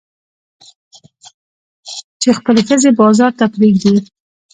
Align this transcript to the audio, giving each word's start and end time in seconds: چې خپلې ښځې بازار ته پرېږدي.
چې 2.21 2.29
خپلې 2.37 2.61
ښځې 2.67 2.89
بازار 2.99 3.31
ته 3.39 3.45
پرېږدي. 3.55 3.95